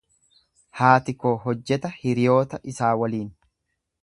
[0.79, 3.31] Haati koo hojjeta hiriyoota isaa waliin.